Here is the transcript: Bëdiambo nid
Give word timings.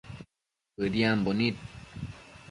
Bëdiambo 0.77 1.31
nid 1.37 1.55